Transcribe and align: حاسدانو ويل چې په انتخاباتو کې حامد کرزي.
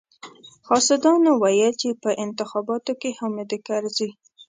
حاسدانو 0.69 1.31
ويل 1.43 1.73
چې 1.81 1.89
په 2.03 2.09
انتخاباتو 2.23 2.93
کې 3.01 3.09
حامد 3.19 3.49
کرزي. 3.67 4.09